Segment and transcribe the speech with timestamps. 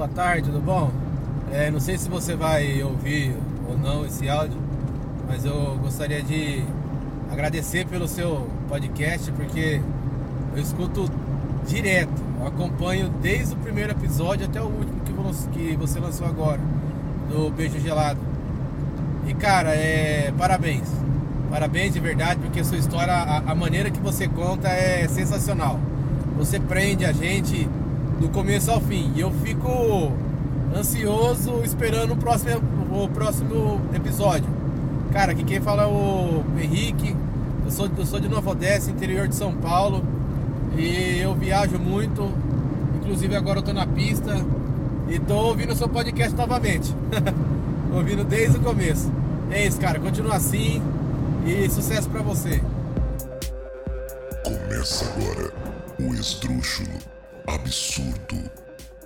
[0.00, 0.90] boa tarde, tudo bom?
[1.52, 3.36] É, não sei se você vai ouvir
[3.68, 4.56] ou não esse áudio,
[5.28, 6.64] mas eu gostaria de
[7.30, 9.78] agradecer pelo seu podcast, porque
[10.56, 11.04] eu escuto
[11.68, 16.62] direto, eu acompanho desde o primeiro episódio até o último que você lançou agora,
[17.28, 18.20] do Beijo Gelado.
[19.26, 20.88] E cara, é parabéns.
[21.50, 25.78] Parabéns de verdade, porque sua história, a, a maneira que você conta é sensacional.
[26.38, 27.68] Você prende a gente
[28.20, 29.10] do começo ao fim.
[29.16, 30.12] E eu fico
[30.76, 32.60] ansioso esperando o próximo,
[32.92, 34.48] o próximo episódio.
[35.10, 37.16] Cara, aqui quem fala é o Henrique.
[37.64, 40.04] Eu sou, eu sou de Nova Odessa, interior de São Paulo.
[40.76, 42.30] E eu viajo muito.
[43.00, 44.36] Inclusive agora eu tô na pista.
[45.08, 46.94] E tô ouvindo o seu podcast novamente.
[47.92, 49.10] ouvindo desde o começo.
[49.50, 49.98] É isso, cara.
[49.98, 50.82] Continua assim.
[51.44, 52.62] E sucesso para você.
[54.44, 55.52] Começa agora
[55.98, 57.19] o Esdrúxulo
[57.54, 58.48] Absurdo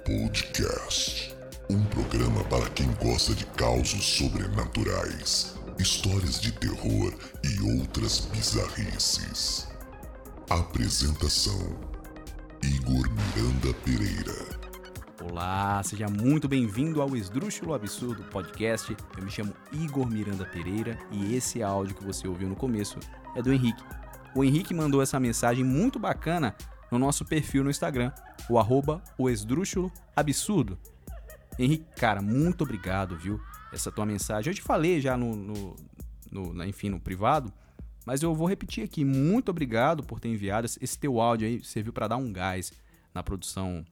[0.04, 1.34] Podcast.
[1.70, 9.66] Um programa para quem gosta de causos sobrenaturais, histórias de terror e outras bizarrices.
[10.50, 11.58] Apresentação:
[12.62, 14.60] Igor Miranda Pereira.
[15.22, 18.94] Olá, seja muito bem-vindo ao Esdrúxulo Absurdo Podcast.
[19.16, 22.98] Eu me chamo Igor Miranda Pereira e esse áudio que você ouviu no começo
[23.34, 23.82] é do Henrique.
[24.34, 26.54] O Henrique mandou essa mensagem muito bacana
[26.94, 28.12] no nosso perfil no Instagram,
[28.48, 30.78] o arroba o esdrúxulo absurdo.
[31.58, 33.40] Henrique, cara, muito obrigado, viu?
[33.72, 34.50] Essa tua mensagem.
[34.50, 35.76] Eu te falei já no, no,
[36.30, 37.52] no enfim, no privado,
[38.06, 39.04] mas eu vou repetir aqui.
[39.04, 42.72] Muito obrigado por ter enviado esse teu áudio aí, serviu para dar um gás
[43.12, 43.84] na produção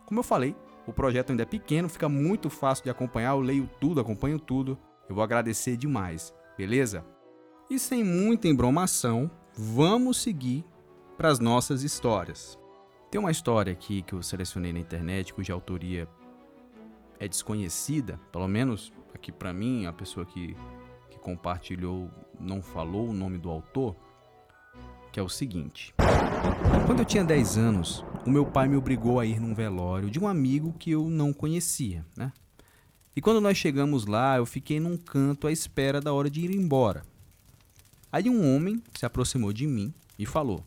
[0.04, 0.54] Como eu falei,
[0.86, 4.78] o projeto ainda é pequeno, fica muito fácil de acompanhar, eu leio tudo, acompanho tudo.
[5.08, 7.04] Eu vou agradecer demais, beleza?
[7.68, 10.64] E sem muita embromação, vamos seguir
[11.16, 12.58] para as nossas histórias.
[13.10, 16.08] Tem uma história aqui que eu selecionei na internet, cuja autoria
[17.18, 20.56] é desconhecida, pelo menos aqui para mim, a pessoa que,
[21.10, 23.96] que compartilhou não falou o nome do autor,
[25.12, 25.94] que é o seguinte.
[26.86, 30.20] Quando eu tinha 10 anos, o meu pai me obrigou a ir num velório de
[30.20, 32.32] um amigo que eu não conhecia, né?
[33.16, 36.54] E quando nós chegamos lá, eu fiquei num canto à espera da hora de ir
[36.54, 37.02] embora.
[38.12, 40.62] Aí um homem se aproximou de mim e falou: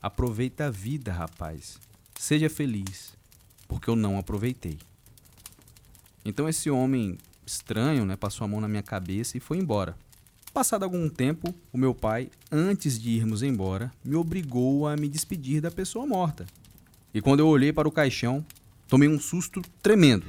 [0.00, 1.78] Aproveita a vida, rapaz.
[2.18, 3.12] Seja feliz,
[3.68, 4.78] porque eu não aproveitei.
[6.24, 9.96] Então esse homem estranho, né, passou a mão na minha cabeça e foi embora.
[10.52, 15.60] Passado algum tempo, o meu pai, antes de irmos embora, me obrigou a me despedir
[15.60, 16.46] da pessoa morta.
[17.12, 18.44] E quando eu olhei para o caixão,
[18.88, 20.26] tomei um susto tremendo.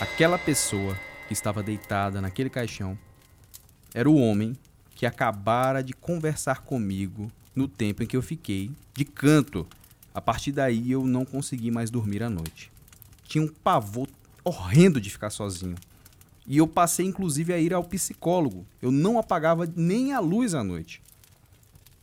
[0.00, 2.98] Aquela pessoa que estava deitada naquele caixão
[3.94, 4.56] era o homem
[4.96, 9.66] que acabara de conversar comigo no tempo em que eu fiquei de canto.
[10.12, 12.72] A partir daí eu não consegui mais dormir à noite.
[13.22, 14.08] Tinha um pavor
[14.42, 15.76] horrendo de ficar sozinho.
[16.44, 18.66] E eu passei inclusive a ir ao psicólogo.
[18.82, 21.00] Eu não apagava nem a luz à noite.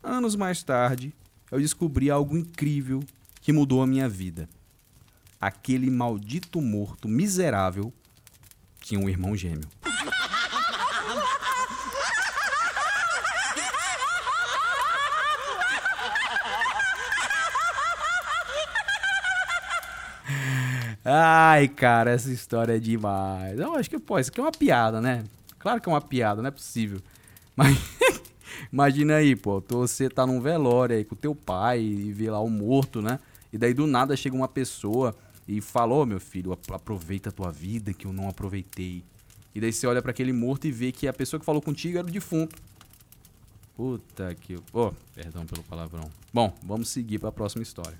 [0.02, 1.14] Anos mais tarde,
[1.52, 3.04] eu descobri algo incrível
[3.42, 4.48] que mudou a minha vida.
[5.42, 7.92] Aquele maldito morto miserável
[8.80, 9.68] tinha um irmão gêmeo.
[21.04, 23.60] Ai, cara, essa história é demais.
[23.60, 25.24] Eu acho que, pô, isso aqui é uma piada, né?
[25.58, 27.02] Claro que é uma piada, não é possível.
[27.56, 27.76] Mas
[28.72, 32.50] imagina aí, pô, você tá num velório aí com teu pai e vê lá o
[32.50, 33.20] morto, né?
[33.52, 35.16] E daí do nada chega uma pessoa
[35.48, 39.04] e falou, meu filho, aproveita a tua vida que eu não aproveitei.
[39.54, 41.98] E daí você olha para aquele morto e vê que a pessoa que falou contigo
[41.98, 42.56] era o defunto.
[43.76, 44.58] Puta que.
[44.72, 46.10] Oh, perdão pelo palavrão.
[46.34, 47.98] Bom, vamos seguir para a próxima história.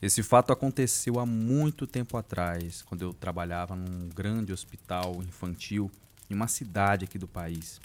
[0.00, 5.90] Esse fato aconteceu há muito tempo atrás, quando eu trabalhava num grande hospital infantil
[6.30, 7.80] em uma cidade aqui do país.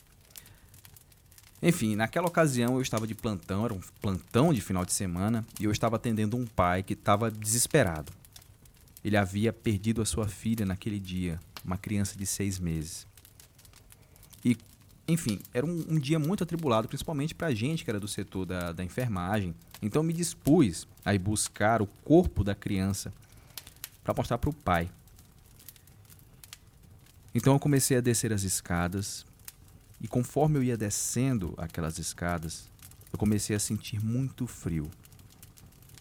[1.62, 5.66] Enfim, naquela ocasião eu estava de plantão, era um plantão de final de semana, e
[5.66, 8.12] eu estava atendendo um pai que estava desesperado.
[9.06, 13.06] Ele havia perdido a sua filha naquele dia, uma criança de seis meses.
[14.44, 14.58] E,
[15.08, 18.46] enfim, era um, um dia muito atribulado, principalmente para a gente que era do setor
[18.46, 19.54] da, da enfermagem.
[19.82, 23.14] Então me dispus a ir buscar o corpo da criança
[24.04, 24.90] para mostrar para o pai.
[27.34, 29.26] Então eu comecei a descer as escadas
[30.02, 32.68] e conforme eu ia descendo aquelas escadas,
[33.14, 34.90] eu comecei a sentir muito frio.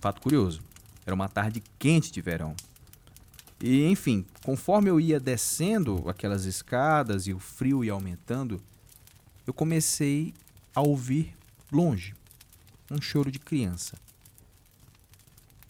[0.00, 0.62] Fato curioso,
[1.04, 2.56] era uma tarde quente de verão.
[3.60, 8.62] E enfim, conforme eu ia descendo aquelas escadas e o frio ia aumentando,
[9.46, 10.32] eu comecei
[10.74, 11.36] a ouvir
[11.70, 12.14] longe
[12.90, 13.98] um choro de criança.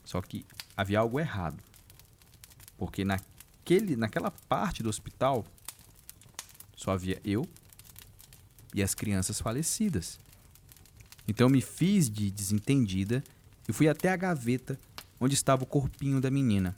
[0.04, 0.46] Só que
[0.76, 1.62] havia algo errado.
[2.78, 5.44] Porque naquele, naquela parte do hospital
[6.74, 7.46] só havia eu
[8.74, 10.18] e as crianças falecidas.
[11.26, 13.22] Então me fiz de desentendida
[13.68, 14.78] e fui até a gaveta
[15.20, 16.74] onde estava o corpinho da menina.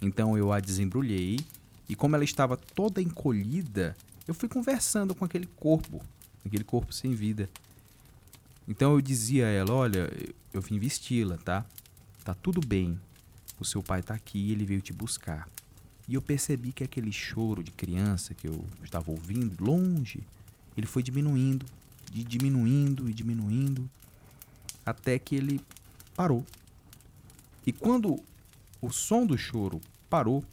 [0.00, 1.40] Então eu a desembrulhei
[1.88, 3.96] e, como ela estava toda encolhida,
[4.26, 6.00] eu fui conversando com aquele corpo,
[6.44, 7.48] aquele corpo sem vida.
[8.68, 10.12] Então eu dizia a ela: Olha,
[10.52, 11.64] eu vim vesti-la, tá?
[12.22, 13.00] Tá tudo bem.
[13.58, 15.48] O seu pai tá aqui, ele veio te buscar.
[16.06, 20.22] E eu percebi que aquele choro de criança que eu estava ouvindo longe,
[20.78, 21.66] ele foi diminuindo,
[22.10, 23.90] de diminuindo e diminuindo,
[24.86, 25.60] até que ele
[26.14, 26.46] parou.
[27.66, 28.22] E quando
[28.80, 30.44] o som do choro parou,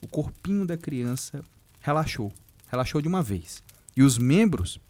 [0.00, 1.44] o corpinho da criança
[1.80, 2.32] relaxou,
[2.68, 3.62] relaxou de uma vez.
[3.94, 4.80] E os membros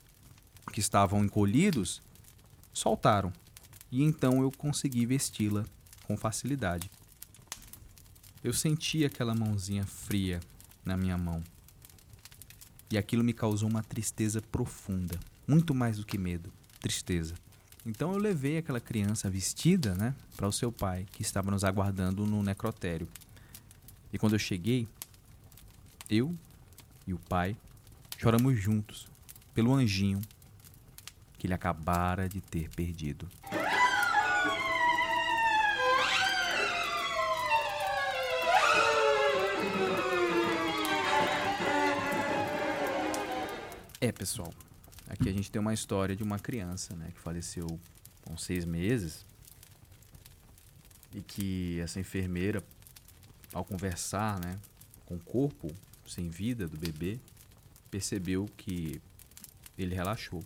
[0.72, 2.00] que estavam encolhidos
[2.72, 3.32] soltaram.
[3.90, 5.64] E então eu consegui vesti-la
[6.04, 6.90] com facilidade.
[8.44, 10.38] Eu senti aquela mãozinha fria
[10.84, 11.42] na minha mão.
[12.90, 16.50] E aquilo me causou uma tristeza profunda, muito mais do que medo,
[16.80, 17.34] tristeza.
[17.84, 22.26] Então eu levei aquela criança vestida, né, para o seu pai, que estava nos aguardando
[22.26, 23.08] no necrotério.
[24.12, 24.88] E quando eu cheguei,
[26.08, 26.34] eu
[27.06, 27.56] e o pai
[28.16, 29.06] choramos juntos
[29.54, 30.20] pelo anjinho
[31.38, 33.28] que ele acabara de ter perdido.
[44.18, 44.52] Pessoal,
[45.08, 47.66] Aqui a gente tem uma história de uma criança, né, que faleceu
[48.26, 49.24] com seis meses
[51.14, 52.62] e que essa enfermeira,
[53.54, 54.58] ao conversar, né,
[55.06, 55.74] com o corpo
[56.06, 57.18] sem vida do bebê,
[57.90, 59.00] percebeu que
[59.78, 60.44] ele relaxou.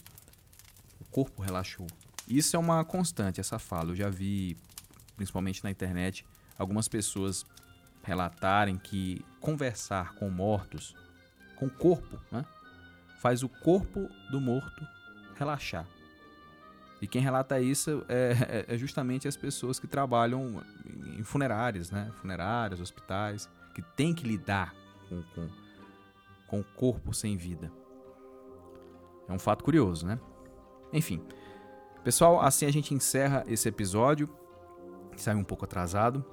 [1.01, 1.89] O corpo relaxou.
[2.29, 3.91] Isso é uma constante, essa fala.
[3.91, 4.57] Eu já vi,
[5.17, 6.25] principalmente na internet,
[6.57, 7.45] algumas pessoas
[8.05, 10.95] relatarem que conversar com mortos,
[11.57, 12.45] com o corpo, né?
[13.23, 14.85] Faz o corpo do morto
[15.37, 15.87] relaxar.
[17.01, 20.61] E quem relata isso é, é, é, justamente as pessoas que trabalham
[21.17, 22.11] em funerárias, né?
[22.21, 24.75] Funerárias, hospitais, que tem que lidar
[25.09, 25.49] com, com,
[26.49, 27.73] com o corpo sem vida.
[29.29, 30.19] É um fato curioso, né?
[30.93, 31.25] Enfim.
[32.03, 34.29] Pessoal, assim a gente encerra esse episódio.
[35.17, 36.25] Saiu um pouco atrasado,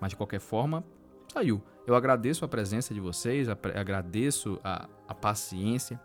[0.00, 0.84] mas de qualquer forma,
[1.32, 1.60] saiu.
[1.84, 6.00] Eu agradeço a presença de vocês, agradeço a, a paciência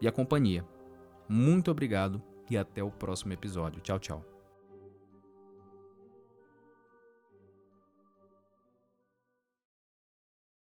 [0.00, 0.64] e a companhia.
[1.28, 3.80] Muito obrigado e até o próximo episódio.
[3.80, 4.37] Tchau, tchau.